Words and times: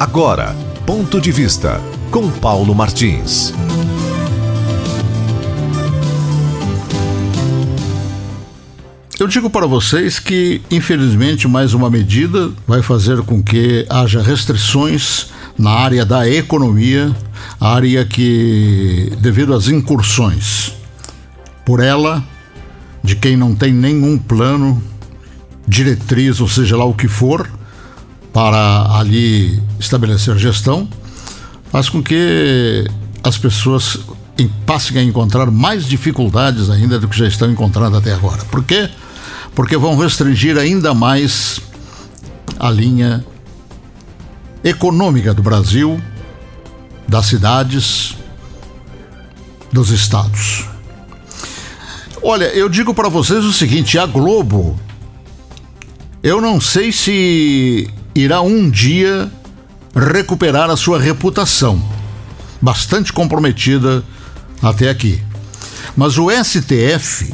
Agora, 0.00 0.56
ponto 0.86 1.20
de 1.20 1.30
vista 1.30 1.78
com 2.10 2.30
Paulo 2.30 2.74
Martins. 2.74 3.52
Eu 9.18 9.26
digo 9.26 9.50
para 9.50 9.66
vocês 9.66 10.18
que, 10.18 10.62
infelizmente, 10.70 11.46
mais 11.46 11.74
uma 11.74 11.90
medida 11.90 12.50
vai 12.66 12.80
fazer 12.80 13.20
com 13.24 13.42
que 13.42 13.86
haja 13.90 14.22
restrições 14.22 15.26
na 15.58 15.72
área 15.72 16.06
da 16.06 16.26
economia, 16.26 17.14
área 17.60 18.02
que, 18.02 19.12
devido 19.20 19.52
às 19.52 19.68
incursões 19.68 20.72
por 21.62 21.78
ela, 21.78 22.24
de 23.04 23.16
quem 23.16 23.36
não 23.36 23.54
tem 23.54 23.70
nenhum 23.70 24.16
plano, 24.16 24.82
diretriz, 25.68 26.40
ou 26.40 26.48
seja 26.48 26.74
lá 26.74 26.86
o 26.86 26.94
que 26.94 27.06
for, 27.06 27.46
para 28.32 28.98
ali 28.98 29.60
estabelecer 29.78 30.36
gestão, 30.38 30.88
faz 31.70 31.88
com 31.88 32.02
que 32.02 32.86
as 33.22 33.36
pessoas 33.36 33.98
passem 34.64 34.98
a 34.98 35.02
encontrar 35.02 35.50
mais 35.50 35.86
dificuldades 35.86 36.70
ainda 36.70 36.98
do 36.98 37.08
que 37.08 37.18
já 37.18 37.26
estão 37.26 37.50
encontrando 37.50 37.96
até 37.96 38.12
agora. 38.12 38.44
Por 38.46 38.64
quê? 38.64 38.88
porque 39.54 39.76
vão 39.76 39.96
restringir 39.96 40.56
ainda 40.56 40.94
mais 40.94 41.60
a 42.58 42.70
linha 42.70 43.24
econômica 44.62 45.34
do 45.34 45.42
Brasil, 45.42 46.00
das 47.08 47.26
cidades, 47.26 48.16
dos 49.72 49.90
estados. 49.90 50.66
Olha, 52.22 52.44
eu 52.44 52.68
digo 52.68 52.94
para 52.94 53.08
vocês 53.08 53.44
o 53.44 53.52
seguinte: 53.52 53.98
a 53.98 54.06
Globo, 54.06 54.78
eu 56.22 56.40
não 56.40 56.60
sei 56.60 56.92
se 56.92 57.88
irá 58.22 58.40
um 58.40 58.68
dia 58.70 59.30
recuperar 59.94 60.70
a 60.70 60.76
sua 60.76 60.98
reputação, 60.98 61.82
bastante 62.60 63.12
comprometida 63.12 64.04
até 64.62 64.88
aqui. 64.88 65.22
Mas 65.96 66.18
o 66.18 66.28
STF 66.30 67.32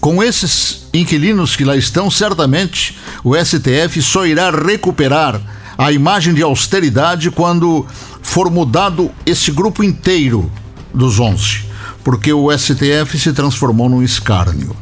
com 0.00 0.22
esses 0.22 0.86
inquilinos 0.94 1.56
que 1.56 1.64
lá 1.64 1.76
estão, 1.76 2.08
certamente 2.10 2.96
o 3.24 3.34
STF 3.34 4.00
só 4.00 4.24
irá 4.24 4.50
recuperar 4.50 5.40
a 5.76 5.90
imagem 5.90 6.32
de 6.32 6.42
austeridade 6.42 7.30
quando 7.30 7.84
for 8.22 8.48
mudado 8.48 9.10
esse 9.26 9.50
grupo 9.50 9.82
inteiro 9.82 10.48
dos 10.94 11.18
11, 11.18 11.64
porque 12.04 12.32
o 12.32 12.56
STF 12.56 13.18
se 13.18 13.32
transformou 13.32 13.88
num 13.88 14.02
escárnio. 14.02 14.76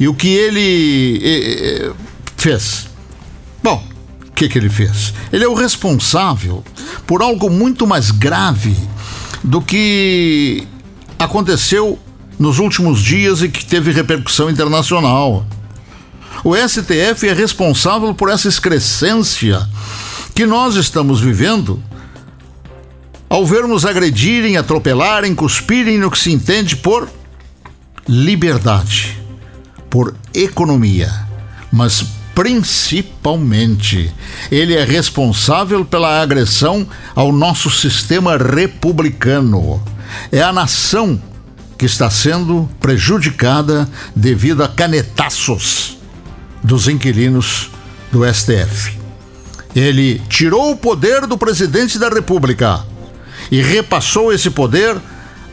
E 0.00 0.08
o 0.08 0.14
que 0.14 0.28
ele 0.28 1.20
eh, 1.22 1.92
fez? 2.36 2.88
Bom, 3.64 3.82
o 4.28 4.32
que, 4.32 4.46
que 4.46 4.58
ele 4.58 4.68
fez? 4.68 5.14
Ele 5.32 5.42
é 5.42 5.48
o 5.48 5.54
responsável 5.54 6.62
por 7.06 7.22
algo 7.22 7.48
muito 7.48 7.86
mais 7.86 8.10
grave 8.10 8.76
do 9.42 9.62
que 9.62 10.68
aconteceu 11.18 11.98
nos 12.38 12.58
últimos 12.58 13.00
dias 13.00 13.40
e 13.40 13.48
que 13.48 13.64
teve 13.64 13.90
repercussão 13.90 14.50
internacional. 14.50 15.46
O 16.44 16.54
STF 16.54 17.26
é 17.26 17.32
responsável 17.32 18.12
por 18.12 18.28
essa 18.28 18.48
excrescência 18.48 19.66
que 20.34 20.44
nós 20.44 20.74
estamos 20.74 21.22
vivendo 21.22 21.82
ao 23.30 23.46
vermos 23.46 23.86
agredirem, 23.86 24.58
atropelarem, 24.58 25.34
cuspirem 25.34 25.96
no 25.96 26.10
que 26.10 26.18
se 26.18 26.30
entende 26.30 26.76
por 26.76 27.08
liberdade, 28.06 29.18
por 29.88 30.14
economia, 30.34 31.10
mas 31.72 32.04
principalmente 32.34 34.12
ele 34.50 34.74
é 34.74 34.84
responsável 34.84 35.84
pela 35.84 36.20
agressão 36.20 36.86
ao 37.14 37.32
nosso 37.32 37.70
sistema 37.70 38.36
republicano. 38.36 39.82
É 40.32 40.42
a 40.42 40.52
nação 40.52 41.20
que 41.78 41.86
está 41.86 42.10
sendo 42.10 42.68
prejudicada 42.80 43.88
devido 44.14 44.62
a 44.62 44.68
canetaços 44.68 45.98
dos 46.62 46.88
inquilinos 46.88 47.70
do 48.10 48.24
STF. 48.32 48.98
Ele 49.74 50.20
tirou 50.28 50.70
o 50.70 50.76
poder 50.76 51.26
do 51.26 51.36
presidente 51.36 51.98
da 51.98 52.08
República 52.08 52.84
e 53.50 53.60
repassou 53.60 54.32
esse 54.32 54.50
poder 54.50 54.96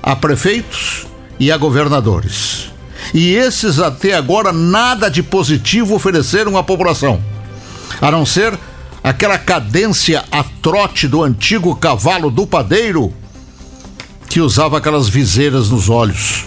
a 0.02 0.16
prefeitos 0.16 1.06
e 1.40 1.52
a 1.52 1.58
governadores. 1.58 2.71
E 3.14 3.34
esses 3.34 3.80
até 3.80 4.14
agora 4.14 4.54
nada 4.54 5.10
de 5.10 5.22
positivo 5.22 5.96
ofereceram 5.96 6.58
à 6.58 6.64
população, 6.64 7.22
a 8.02 8.10
não 8.10 8.26
ser 8.26 8.58
aquela 9.04 9.38
cadência 9.38 10.24
a 10.32 10.44
trote 10.44 11.08
do 11.08 11.24
antigo 11.24 11.76
cavalo 11.76 12.30
do 12.30 12.48
padeiro 12.48 13.14
que 14.30 14.40
usava 14.40 14.78
aquelas 14.78 15.10
viseiras 15.10 15.70
nos 15.70 15.90
olhos 15.90 16.46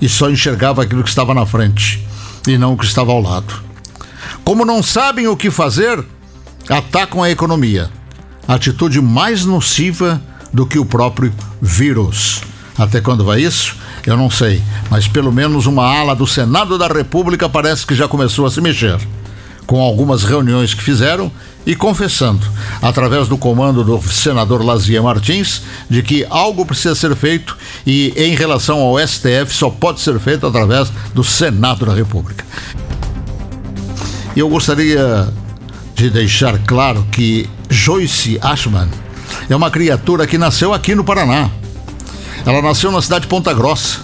e 0.00 0.08
só 0.08 0.30
enxergava 0.30 0.82
aquilo 0.82 1.02
que 1.02 1.08
estava 1.08 1.34
na 1.34 1.44
frente 1.44 2.06
e 2.46 2.56
não 2.56 2.74
o 2.74 2.76
que 2.76 2.84
estava 2.84 3.10
ao 3.10 3.20
lado. 3.20 3.62
Como 4.44 4.64
não 4.64 4.82
sabem 4.82 5.26
o 5.26 5.36
que 5.36 5.50
fazer, 5.50 6.02
atacam 6.68 7.22
a 7.22 7.30
economia. 7.30 7.90
Atitude 8.46 9.00
mais 9.00 9.44
nociva 9.44 10.20
do 10.52 10.66
que 10.66 10.78
o 10.78 10.84
próprio 10.84 11.32
vírus. 11.60 12.42
Até 12.78 13.00
quando 13.00 13.24
vai 13.24 13.42
isso? 13.42 13.76
Eu 14.06 14.16
não 14.16 14.30
sei, 14.30 14.62
mas 14.90 15.06
pelo 15.06 15.32
menos 15.32 15.66
uma 15.66 15.84
ala 15.84 16.14
do 16.14 16.26
Senado 16.26 16.78
da 16.78 16.88
República 16.88 17.48
parece 17.48 17.86
que 17.86 17.94
já 17.94 18.08
começou 18.08 18.46
a 18.46 18.50
se 18.50 18.60
mexer. 18.60 18.98
Com 19.66 19.80
algumas 19.80 20.24
reuniões 20.24 20.74
que 20.74 20.82
fizeram 20.82 21.30
e 21.64 21.76
confessando, 21.76 22.44
através 22.82 23.28
do 23.28 23.36
comando 23.36 23.84
do 23.84 24.00
senador 24.02 24.64
Lazia 24.64 25.02
Martins, 25.02 25.62
de 25.88 26.02
que 26.02 26.26
algo 26.28 26.64
precisa 26.66 26.94
ser 26.94 27.14
feito 27.14 27.56
e, 27.86 28.12
em 28.16 28.34
relação 28.34 28.80
ao 28.80 28.98
STF, 28.98 29.52
só 29.52 29.70
pode 29.70 30.00
ser 30.00 30.18
feito 30.18 30.46
através 30.46 30.90
do 31.14 31.22
Senado 31.22 31.86
da 31.86 31.94
República. 31.94 32.44
Eu 34.34 34.48
gostaria 34.48 35.28
de 35.94 36.08
deixar 36.08 36.58
claro 36.60 37.06
que 37.12 37.48
Joyce 37.68 38.38
Ashman 38.40 38.88
é 39.48 39.54
uma 39.54 39.70
criatura 39.70 40.26
que 40.26 40.38
nasceu 40.38 40.72
aqui 40.72 40.94
no 40.94 41.04
Paraná. 41.04 41.50
Ela 42.44 42.62
nasceu 42.62 42.90
na 42.90 43.02
cidade 43.02 43.22
de 43.22 43.28
Ponta 43.28 43.52
Grossa. 43.52 44.00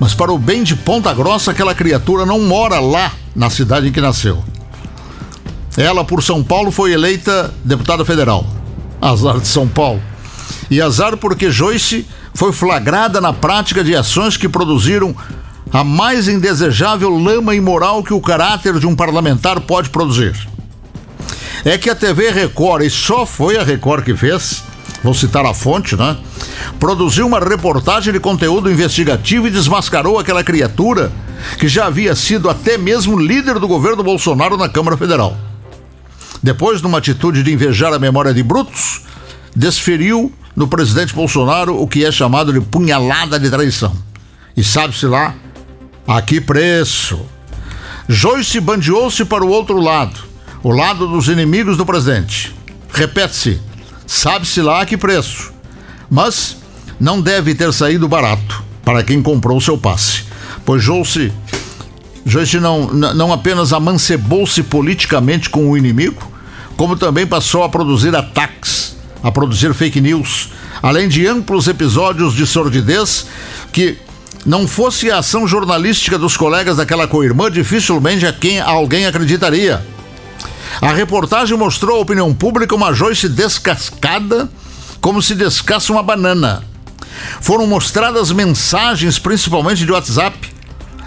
Mas, 0.00 0.14
para 0.14 0.32
o 0.32 0.38
bem 0.38 0.62
de 0.62 0.74
Ponta 0.74 1.12
Grossa, 1.14 1.52
aquela 1.52 1.74
criatura 1.74 2.26
não 2.26 2.40
mora 2.40 2.80
lá 2.80 3.12
na 3.34 3.48
cidade 3.50 3.88
em 3.88 3.92
que 3.92 4.00
nasceu. 4.00 4.42
Ela, 5.76 6.04
por 6.04 6.22
São 6.22 6.42
Paulo, 6.42 6.70
foi 6.70 6.92
eleita 6.92 7.52
deputada 7.64 8.04
federal. 8.04 8.44
Azar 9.00 9.38
de 9.38 9.46
São 9.46 9.66
Paulo. 9.66 10.02
E 10.70 10.80
azar 10.80 11.16
porque 11.16 11.50
Joyce 11.50 12.06
foi 12.34 12.52
flagrada 12.52 13.20
na 13.20 13.32
prática 13.32 13.82
de 13.84 13.94
ações 13.94 14.36
que 14.36 14.48
produziram 14.48 15.14
a 15.72 15.82
mais 15.82 16.28
indesejável 16.28 17.10
lama 17.10 17.54
imoral 17.54 18.02
que 18.02 18.12
o 18.12 18.20
caráter 18.20 18.78
de 18.78 18.86
um 18.86 18.94
parlamentar 18.94 19.60
pode 19.60 19.88
produzir. 19.88 20.34
É 21.64 21.78
que 21.78 21.88
a 21.88 21.94
TV 21.94 22.30
Record, 22.30 22.84
e 22.84 22.90
só 22.90 23.24
foi 23.24 23.56
a 23.56 23.62
Record 23.62 24.04
que 24.04 24.16
fez, 24.16 24.64
vou 25.02 25.14
citar 25.14 25.44
a 25.44 25.52
fonte, 25.52 25.96
né? 25.96 26.16
Produziu 26.78 27.26
uma 27.26 27.40
reportagem 27.40 28.12
de 28.12 28.20
conteúdo 28.20 28.70
investigativo 28.70 29.46
e 29.46 29.50
desmascarou 29.50 30.18
aquela 30.18 30.44
criatura 30.44 31.12
que 31.58 31.68
já 31.68 31.86
havia 31.86 32.14
sido 32.14 32.48
até 32.48 32.78
mesmo 32.78 33.18
líder 33.18 33.58
do 33.58 33.66
governo 33.66 34.02
Bolsonaro 34.02 34.56
na 34.56 34.68
Câmara 34.68 34.96
Federal. 34.96 35.36
Depois, 36.42 36.82
numa 36.82 36.98
atitude 36.98 37.42
de 37.42 37.52
invejar 37.52 37.92
a 37.92 37.98
memória 37.98 38.32
de 38.32 38.42
Brutos, 38.42 39.02
desferiu 39.54 40.32
no 40.54 40.66
presidente 40.66 41.14
Bolsonaro 41.14 41.80
o 41.80 41.86
que 41.86 42.04
é 42.04 42.12
chamado 42.12 42.52
de 42.52 42.60
punhalada 42.60 43.38
de 43.38 43.50
traição. 43.50 43.92
E 44.56 44.62
sabe-se 44.62 45.06
lá, 45.06 45.34
a 46.06 46.20
que 46.20 46.40
preço? 46.40 47.20
Joyce 48.08 48.60
bandeou-se 48.60 49.24
para 49.24 49.44
o 49.44 49.48
outro 49.48 49.80
lado, 49.80 50.20
o 50.62 50.70
lado 50.70 51.06
dos 51.06 51.28
inimigos 51.28 51.76
do 51.76 51.86
presidente. 51.86 52.54
Repete-se, 52.92 53.60
sabe-se 54.06 54.60
lá 54.60 54.82
a 54.82 54.86
que 54.86 54.96
preço. 54.96 55.52
Mas 56.10 56.56
não 57.00 57.20
deve 57.20 57.54
ter 57.54 57.72
saído 57.72 58.08
barato 58.08 58.62
para 58.84 59.02
quem 59.02 59.22
comprou 59.22 59.60
seu 59.60 59.78
passe, 59.78 60.24
pois 60.64 60.82
Joyce, 60.82 61.32
Joyce 62.24 62.58
não, 62.60 62.86
não 62.92 63.32
apenas 63.32 63.72
amancebou-se 63.72 64.62
politicamente 64.62 65.48
com 65.48 65.70
o 65.70 65.76
inimigo, 65.76 66.30
como 66.76 66.96
também 66.96 67.26
passou 67.26 67.62
a 67.62 67.68
produzir 67.68 68.14
ataques, 68.14 68.96
a 69.22 69.30
produzir 69.30 69.72
fake 69.74 70.00
news, 70.00 70.50
além 70.82 71.08
de 71.08 71.26
amplos 71.26 71.68
episódios 71.68 72.34
de 72.34 72.46
sordidez 72.46 73.26
que 73.72 73.96
não 74.44 74.66
fosse 74.66 75.10
a 75.10 75.18
ação 75.18 75.46
jornalística 75.46 76.18
dos 76.18 76.36
colegas 76.36 76.76
daquela 76.76 77.06
co-irmã, 77.06 77.50
dificilmente 77.50 78.26
a 78.26 78.32
quem 78.32 78.60
alguém 78.60 79.06
acreditaria. 79.06 79.84
A 80.80 80.92
reportagem 80.92 81.56
mostrou 81.56 81.98
à 81.98 82.00
opinião 82.00 82.32
pública 82.34 82.74
uma 82.74 82.92
Joyce 82.92 83.28
descascada, 83.28 84.50
como 85.00 85.20
se 85.20 85.34
descasca 85.34 85.92
uma 85.92 86.02
banana. 86.02 86.64
Foram 87.40 87.66
mostradas 87.66 88.32
mensagens, 88.32 89.18
principalmente 89.18 89.84
de 89.84 89.92
WhatsApp, 89.92 90.52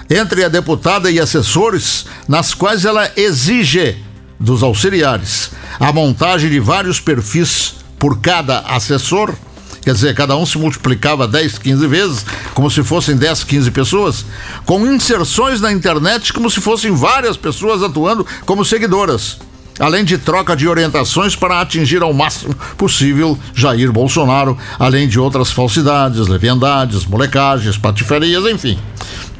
entre 0.10 0.44
a 0.44 0.50
deputada 0.50 1.10
e 1.10 1.20
assessores, 1.20 2.06
nas 2.28 2.54
quais 2.54 2.86
ela 2.86 3.12
exige 3.16 3.98
dos 4.40 4.62
auxiliares, 4.62 5.52
a 5.80 5.92
montagem 5.92 6.50
de 6.50 6.60
vários 6.60 7.00
perfis 7.00 7.76
por 7.98 8.20
cada 8.20 8.60
assessor, 8.60 9.34
quer 9.82 9.94
dizer, 9.94 10.14
cada 10.14 10.36
um 10.36 10.46
se 10.46 10.58
multiplicava 10.58 11.28
10, 11.28 11.58
15 11.58 11.88
vezes, 11.88 12.26
como 12.54 12.70
se 12.70 12.84
fossem 12.84 13.16
10, 13.16 13.44
15 13.44 13.72
pessoas, 13.72 14.26
com 14.66 14.86
inserções 14.86 15.62
na 15.62 15.72
internet 15.72 16.34
como 16.34 16.50
se 16.50 16.60
fossem 16.60 16.92
várias 16.92 17.38
pessoas 17.38 17.82
atuando 17.82 18.26
como 18.46 18.66
seguidoras. 18.66 19.38
Além 19.80 20.06
de 20.06 20.18
troca 20.18 20.56
de 20.56 20.68
orientações 20.68 21.36
para 21.36 21.60
atingir 21.60 22.02
ao 22.02 22.14
máximo 22.14 22.56
possível 22.78 23.38
Jair 23.54 23.92
Bolsonaro, 23.92 24.58
além 24.80 25.08
de 25.08 25.20
outras 25.20 25.52
falsidades, 25.52 26.28
leviandades, 26.28 27.06
molecagens, 27.06 27.78
patifarias, 27.78 28.46
enfim. 28.46 28.80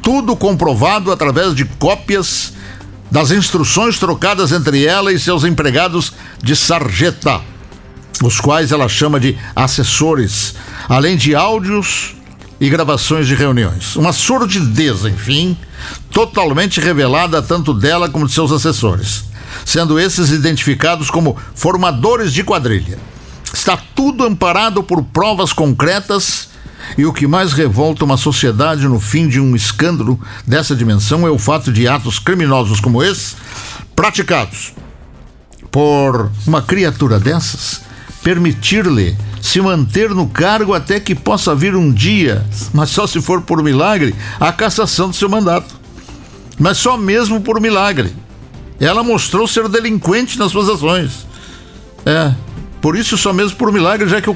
Tudo 0.02 0.36
comprovado 0.36 1.10
através 1.10 1.54
de 1.54 1.64
cópias 1.64 2.52
das 3.10 3.30
instruções 3.30 3.98
trocadas 3.98 4.52
entre 4.52 4.84
ela 4.84 5.12
e 5.12 5.18
seus 5.18 5.44
empregados 5.44 6.12
de 6.42 6.54
sarjeta, 6.54 7.40
os 8.22 8.40
quais 8.40 8.72
ela 8.72 8.88
chama 8.88 9.18
de 9.18 9.38
assessores, 9.54 10.54
além 10.88 11.16
de 11.16 11.34
áudios 11.34 12.14
e 12.60 12.68
gravações 12.68 13.26
de 13.26 13.34
reuniões. 13.34 13.96
Uma 13.96 14.12
surdidez, 14.12 15.04
enfim, 15.04 15.56
totalmente 16.10 16.80
revelada 16.80 17.42
tanto 17.42 17.72
dela 17.72 18.08
como 18.08 18.26
de 18.26 18.32
seus 18.32 18.52
assessores, 18.52 19.24
sendo 19.64 19.98
esses 19.98 20.30
identificados 20.30 21.10
como 21.10 21.36
formadores 21.54 22.32
de 22.32 22.42
quadrilha. 22.42 22.98
Está 23.52 23.76
tudo 23.76 24.24
amparado 24.24 24.82
por 24.82 25.02
provas 25.02 25.52
concretas 25.52 26.48
e 26.96 27.04
o 27.04 27.12
que 27.12 27.26
mais 27.26 27.52
revolta 27.52 28.04
uma 28.04 28.16
sociedade 28.16 28.86
no 28.86 29.00
fim 29.00 29.28
de 29.28 29.40
um 29.40 29.56
escândalo 29.56 30.20
dessa 30.46 30.76
dimensão 30.76 31.26
é 31.26 31.30
o 31.30 31.38
fato 31.38 31.72
de 31.72 31.88
atos 31.88 32.18
criminosos 32.18 32.80
como 32.80 33.02
esse, 33.02 33.34
praticados 33.94 34.72
por 35.70 36.30
uma 36.46 36.62
criatura 36.62 37.18
dessas, 37.18 37.82
permitir-lhe 38.22 39.16
se 39.42 39.60
manter 39.60 40.10
no 40.10 40.26
cargo 40.26 40.74
até 40.74 40.98
que 40.98 41.14
possa 41.14 41.54
vir 41.54 41.76
um 41.76 41.92
dia, 41.92 42.44
mas 42.72 42.90
só 42.90 43.06
se 43.06 43.20
for 43.20 43.42
por 43.42 43.62
milagre, 43.62 44.14
a 44.40 44.52
cassação 44.52 45.10
do 45.10 45.16
seu 45.16 45.28
mandato. 45.28 45.74
Mas 46.58 46.78
só 46.78 46.96
mesmo 46.96 47.40
por 47.40 47.60
milagre. 47.60 48.12
Ela 48.80 49.02
mostrou 49.02 49.46
ser 49.46 49.68
delinquente 49.68 50.38
nas 50.38 50.52
suas 50.52 50.68
ações. 50.68 51.26
É, 52.04 52.32
por 52.80 52.96
isso 52.96 53.16
só 53.16 53.32
mesmo 53.32 53.56
por 53.56 53.72
milagre, 53.72 54.08
já 54.08 54.20
que 54.20 54.30
o 54.30 54.34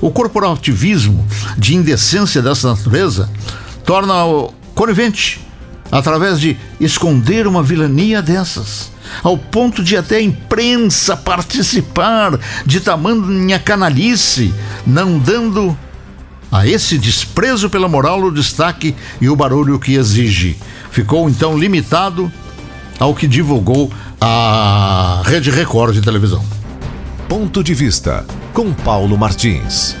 o 0.00 0.10
corporativismo 0.10 1.26
de 1.56 1.74
indecência 1.74 2.42
dessa 2.42 2.68
natureza 2.68 3.30
torna-o 3.84 4.52
conivente 4.74 5.40
através 5.90 6.38
de 6.38 6.56
esconder 6.78 7.46
uma 7.46 7.62
vilania 7.62 8.20
dessas, 8.20 8.92
ao 9.22 9.38
ponto 9.38 9.82
de 9.82 9.96
até 9.96 10.16
a 10.16 10.22
imprensa 10.22 11.16
participar 11.16 12.38
de 12.66 12.80
tamanha 12.80 13.58
canalice, 13.58 14.52
não 14.86 15.18
dando 15.18 15.76
a 16.52 16.66
esse 16.66 16.98
desprezo 16.98 17.70
pela 17.70 17.88
moral 17.88 18.22
o 18.22 18.30
destaque 18.32 18.94
e 19.20 19.28
o 19.28 19.36
barulho 19.36 19.78
que 19.78 19.94
exige. 19.94 20.58
Ficou 20.90 21.28
então 21.28 21.58
limitado 21.58 22.30
ao 22.98 23.14
que 23.14 23.26
divulgou 23.26 23.90
a 24.20 25.22
Rede 25.24 25.50
Record 25.50 25.94
de 25.94 26.02
televisão. 26.02 26.44
Ponto 27.28 27.62
de 27.62 27.74
vista 27.74 28.24
com 28.52 28.72
Paulo 28.72 29.16
Martins. 29.16 29.96